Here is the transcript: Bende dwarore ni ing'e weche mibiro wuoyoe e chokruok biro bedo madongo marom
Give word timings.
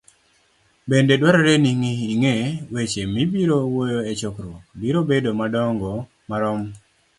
Bende 0.89 1.13
dwarore 1.19 1.53
ni 1.61 1.71
ing'e 2.13 2.33
weche 2.73 3.01
mibiro 3.13 3.57
wuoyoe 3.73 4.03
e 4.11 4.13
chokruok 4.19 4.63
biro 4.79 4.99
bedo 5.09 5.29
madongo 5.39 5.91
marom 6.29 6.59